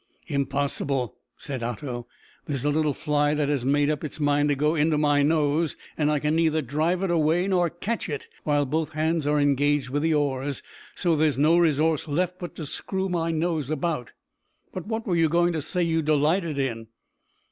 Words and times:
"Impossible," 0.25 1.15
said 1.37 1.61
Otto. 1.61 2.07
"There's 2.47 2.65
a 2.65 2.71
little 2.71 2.95
fly 2.95 3.35
that 3.35 3.49
has 3.49 3.63
made 3.67 3.87
up 3.91 4.03
its 4.03 4.19
mind 4.19 4.49
to 4.49 4.55
go 4.55 4.73
into 4.73 4.97
my 4.97 5.21
nose. 5.21 5.75
I 5.95 6.17
can 6.17 6.35
neither 6.35 6.63
drive 6.63 7.03
it 7.03 7.11
away 7.11 7.47
nor 7.47 7.69
catch 7.69 8.09
it 8.09 8.27
while 8.43 8.65
both 8.65 8.93
hands 8.93 9.27
are 9.27 9.39
engaged 9.39 9.89
with 9.91 10.01
the 10.01 10.15
oars, 10.15 10.63
so 10.95 11.15
there's 11.15 11.37
no 11.37 11.55
resource 11.59 12.07
left 12.07 12.39
but 12.39 12.55
to 12.55 12.65
screw 12.65 13.09
my 13.09 13.29
nose 13.29 13.69
about. 13.69 14.11
But 14.73 14.87
what 14.87 15.05
were 15.05 15.15
you 15.15 15.29
going 15.29 15.53
to 15.53 15.61
say 15.61 15.83
you 15.83 16.01
delighted 16.01 16.57
in?" 16.57 16.87